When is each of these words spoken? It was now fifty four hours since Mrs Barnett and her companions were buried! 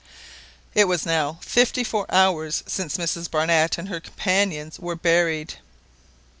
It 0.73 0.85
was 0.87 1.05
now 1.05 1.37
fifty 1.41 1.83
four 1.83 2.07
hours 2.11 2.63
since 2.65 2.97
Mrs 2.97 3.29
Barnett 3.29 3.77
and 3.77 3.87
her 3.87 3.99
companions 3.99 4.79
were 4.79 4.95
buried! 4.95 5.57